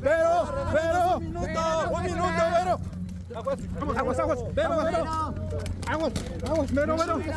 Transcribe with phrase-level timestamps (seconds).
[0.00, 1.16] Vero, Vero.
[1.18, 2.78] Un minuto, un minuto, Vero.
[3.34, 3.58] Aguas,
[3.96, 4.38] aguas, aguas.
[4.54, 5.04] Vero, Vero.
[5.86, 6.12] Aguas,
[6.46, 7.16] aguas, Vero, Vero.
[7.18, 7.32] Vero,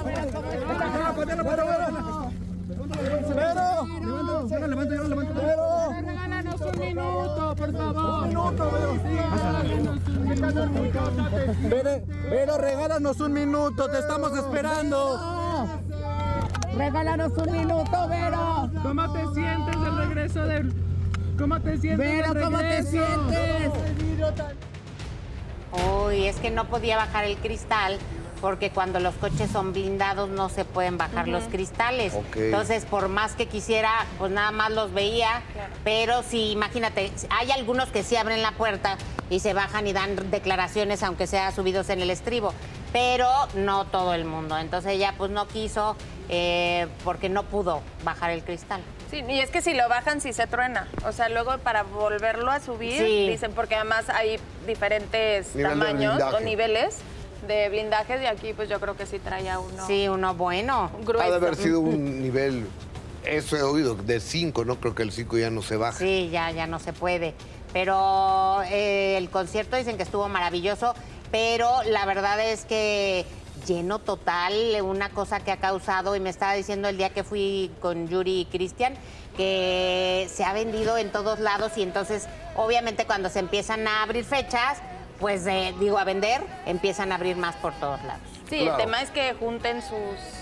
[1.15, 2.31] Vero, Vero.
[3.35, 4.47] Vero.
[4.47, 5.33] Yo lo levanto, yo lo levanto.
[5.33, 5.91] Vero.
[6.05, 8.23] Regálanos un minuto, por favor.
[8.23, 8.91] Un minuto, Vero.
[11.69, 11.91] Vero,
[12.29, 15.19] Vero, regálanos un minuto, te estamos esperando.
[16.75, 18.69] Regálanos un minuto, Vero.
[18.83, 20.90] ¿Cómo te sientes del regreso del...
[21.41, 23.71] ¿Cómo te sientes Vero, del ¿cómo te sientes?
[26.05, 27.97] Uy, es que no podía bajar el cristal
[28.41, 32.13] porque cuando los coches son blindados no se pueden bajar los cristales.
[32.35, 35.41] Entonces, por más que quisiera, pues nada más los veía.
[35.83, 38.97] Pero sí, imagínate, hay algunos que sí abren la puerta
[39.31, 42.53] y se bajan y dan declaraciones, aunque sea subidos en el estribo.
[42.93, 44.57] Pero no todo el mundo.
[44.59, 45.95] Entonces ella pues no quiso
[46.31, 48.81] eh, porque no pudo bajar el cristal.
[49.11, 50.87] Sí, y es que si lo bajan, sí se truena.
[51.05, 53.27] O sea, luego para volverlo a subir, Sí.
[53.29, 56.97] dicen, porque además hay diferentes Nivel tamaños o niveles
[57.47, 60.89] de blindajes y aquí pues yo creo que sí traía uno Sí, uno bueno.
[61.03, 61.25] grueso.
[61.27, 62.65] Ha de haber sido un nivel,
[63.25, 64.77] eso he oído, de 5, ¿no?
[64.79, 65.97] Creo que el 5 ya no se baja.
[65.99, 67.33] Sí, ya, ya no se puede.
[67.73, 70.93] Pero eh, el concierto dicen que estuvo maravilloso,
[71.31, 73.25] pero la verdad es que
[73.65, 77.71] lleno total, una cosa que ha causado, y me estaba diciendo el día que fui
[77.81, 78.93] con Yuri y Cristian,
[79.37, 84.25] que se ha vendido en todos lados y entonces obviamente cuando se empiezan a abrir
[84.25, 84.79] fechas,
[85.19, 88.21] pues eh, digo a vender, empiezan a abrir más por todos lados.
[88.49, 88.77] Sí, Claro.
[88.77, 90.40] el tema es que junten sus,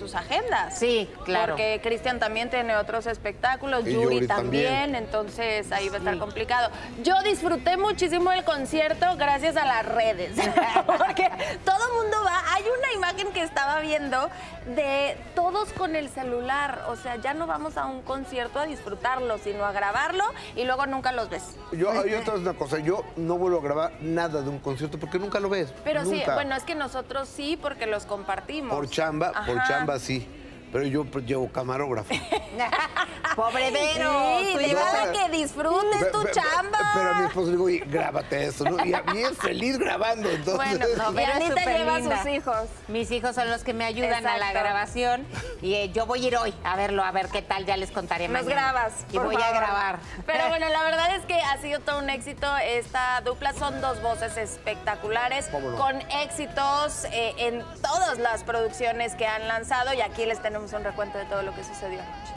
[0.00, 0.78] sus agendas.
[0.78, 1.52] Sí, claro.
[1.52, 4.94] Porque Cristian también tiene otros espectáculos, Y Yuri, Yuri también, también.
[4.96, 6.18] entonces ahí va a estar Sí.
[6.20, 6.70] complicado.
[7.04, 10.32] Yo disfruté muchísimo el concierto gracias a las redes,
[10.86, 11.30] porque
[11.64, 14.28] todo el mundo va, hay una imagen que estaba viendo
[14.74, 19.38] de todos con el celular, o sea, ya no vamos a un concierto a disfrutarlo,
[19.38, 20.24] sino a grabarlo
[20.56, 21.56] y luego nunca los ves.
[21.72, 25.18] Yo, yo te una cosa, yo no vuelvo a grabar nada de un concierto porque
[25.18, 25.72] nunca lo ves.
[25.84, 28.74] Pero sí, bueno, es que nosotros sí, porque los compartimos.
[28.74, 30.26] Por chamba, por chamba sí.
[30.72, 32.14] Pero yo pues, llevo camarógrafo.
[33.36, 34.38] Pobre Vero.
[34.58, 36.78] Sí, tú a- que disfrutes tu chamba.
[36.94, 38.84] Pero a mi esposo le digo, oye, grábate eso, ¿no?
[38.84, 40.56] Y a mí es feliz grabando, entonces...
[40.56, 42.22] Bueno, No, y es Anita lleva a linda.
[42.22, 42.68] sus hijos.
[42.88, 45.26] Mis hijos son los que me ayudan a la grabación
[45.62, 47.90] y eh, yo voy a ir hoy a verlo, a ver qué tal, ya les
[47.90, 48.72] contaré Nos mañana.
[48.72, 48.92] grabas.
[49.10, 49.98] Y por voy a grabar.
[50.26, 52.46] Pero bueno, la verdad es que ha sido todo un éxito.
[52.58, 55.76] Esta dupla son dos voces espectaculares ¿Cómo no?
[55.78, 60.84] con éxitos eh, en todas las producciones que han lanzado y aquí les tenemos un
[60.84, 62.34] recuento de todo lo que sucedió anoche.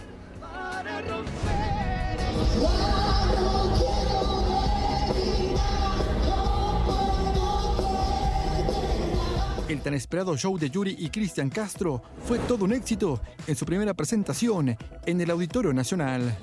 [9.68, 13.66] El tan esperado show de Yuri y Cristian Castro fue todo un éxito en su
[13.66, 16.38] primera presentación en el Auditorio Nacional.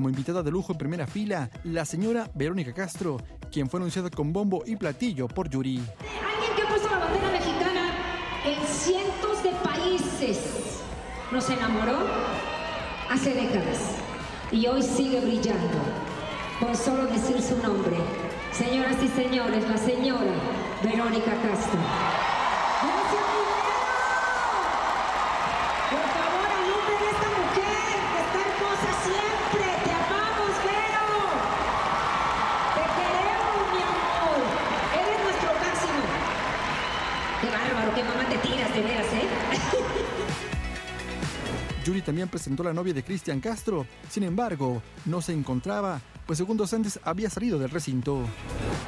[0.00, 3.18] Como invitada de lujo en primera fila, la señora Verónica Castro,
[3.52, 5.76] quien fue anunciada con bombo y platillo por Yuri.
[5.76, 7.90] Alguien que ha puesto la bandera mexicana
[8.46, 10.38] en cientos de países.
[11.30, 11.98] Nos enamoró
[13.10, 13.78] hace décadas
[14.50, 15.76] y hoy sigue brillando
[16.60, 17.98] con solo decir su nombre.
[18.52, 20.32] Señoras y señores, la señora
[20.82, 21.78] Verónica Castro.
[22.80, 23.49] ¡Gracias,
[41.90, 46.38] Yuri también presentó a la novia de Cristian Castro, sin embargo, no se encontraba, pues
[46.38, 48.20] segundos antes había salido del recinto.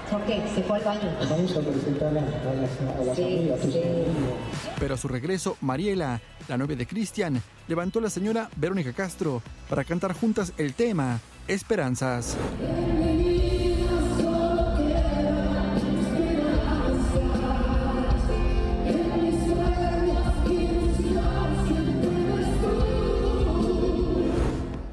[0.08, 0.40] ¿Por qué?
[0.54, 1.10] ¿Se fue al baño?
[1.28, 3.60] Vamos a presentar a, a las, a las Sí, amigas.
[3.60, 3.78] tus sí.
[3.82, 4.76] amigas.
[4.78, 9.42] Pero a su regreso, Mariela, la novia de Cristian, levantó a la señora Verónica Castro
[9.68, 11.18] para cantar juntas el tema
[11.48, 12.36] Esperanzas.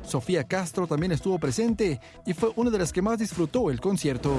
[0.10, 4.34] Sofía Castro también estuvo presente y fue una de las que más disfrutó el concierto.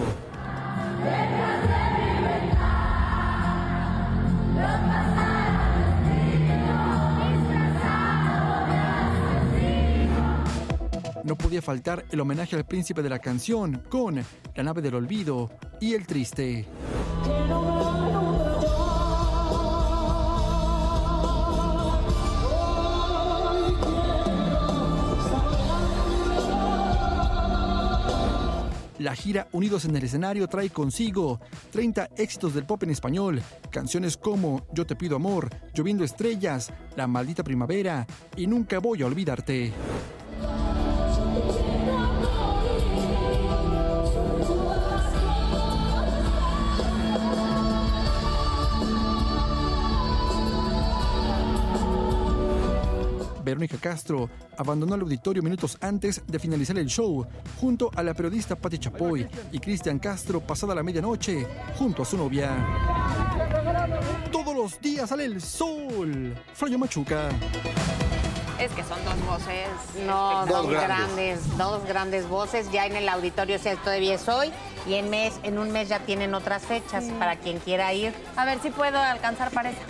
[11.22, 14.16] No podía faltar el homenaje al príncipe de la canción con
[14.56, 15.50] La nave del olvido
[15.80, 16.66] y El triste.
[29.00, 31.40] La gira Unidos en el escenario trae consigo
[31.72, 37.06] 30 éxitos del pop en español, canciones como Yo te pido amor, Lloviendo estrellas, La
[37.06, 38.06] maldita primavera
[38.36, 39.72] y Nunca voy a olvidarte.
[53.50, 57.26] Verónica Castro abandonó el auditorio minutos antes de finalizar el show,
[57.60, 62.16] junto a la periodista Patti Chapoy y Cristian Castro pasada la medianoche, junto a su
[62.16, 62.54] novia.
[64.30, 66.34] Todos los días sale el sol.
[66.54, 67.28] Flayo Machuca.
[68.60, 69.68] Es que son dos voces.
[70.06, 70.86] No, Dos dos grandes.
[70.86, 71.58] grandes.
[71.58, 72.70] dos grandes voces.
[72.70, 74.52] Ya en el auditorio se todavía es hoy
[74.86, 78.12] y en mes, en un mes ya tienen otras fechas para quien quiera ir.
[78.36, 79.80] A ver si puedo alcanzar para esa.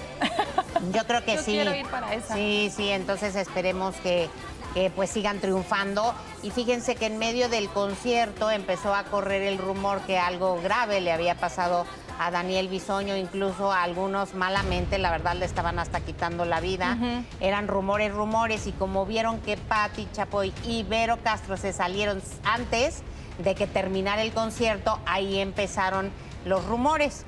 [0.93, 1.53] Yo creo que Yo sí.
[1.53, 2.35] quiero ir para esa.
[2.35, 4.29] Sí, sí, entonces esperemos que,
[4.75, 6.15] que, pues sigan triunfando.
[6.43, 11.00] Y fíjense que en medio del concierto empezó a correr el rumor que algo grave
[11.00, 11.87] le había pasado
[12.19, 16.99] a Daniel Bisoño, incluso a algunos malamente, la verdad le estaban hasta quitando la vida.
[17.41, 23.03] Eran rumores, rumores, y como vieron que Patti Chapoy y Vero Castro se salieron antes
[23.38, 26.11] de que terminara el concierto, ahí empezaron
[26.44, 27.25] los rumores.